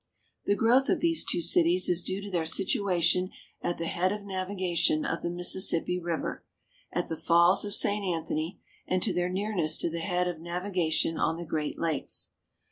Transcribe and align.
The 0.45 0.55
growth 0.55 0.89
of 0.89 0.99
these 0.99 1.23
two 1.23 1.41
cities 1.41 1.87
is 1.87 2.01
due 2.01 2.21
to 2.23 2.31
their 2.31 2.43
situation 2.47 3.29
at 3.61 3.77
the 3.77 3.85
head 3.85 4.11
of 4.11 4.23
navigation 4.23 5.05
of 5.05 5.21
the 5.21 5.29
Mississippi 5.29 5.99
River, 5.99 6.43
at 6.91 7.07
the 7.07 7.15
Falls 7.15 7.63
of 7.65 7.75
St. 7.75 8.03
Anthony, 8.03 8.59
and 8.87 9.03
to 9.03 9.13
their 9.13 9.29
nearness 9.29 9.77
to 9.77 9.91
the 9.91 9.99
head 9.99 10.27
of 10.27 10.39
navigation 10.39 11.19
on 11.19 11.37
the 11.37 11.45
Great 11.45 11.77
Lakes. 11.77 12.33